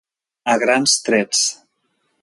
A 0.53 0.55
grans 0.63 0.95
trets. 1.09 1.47